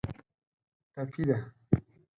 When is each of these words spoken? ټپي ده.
ټپي 0.93 1.23
ده. 1.29 1.37